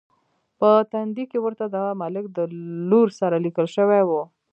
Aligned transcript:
په 0.59 0.69
تندي 0.91 1.23
کې 1.31 1.39
ورته 1.45 1.65
د 1.75 1.77
ملک 2.01 2.25
د 2.37 2.39
لور 2.89 3.07
سره 3.19 3.35
لیکل 3.45 3.67
شوي 3.75 4.01
و. 4.05 4.11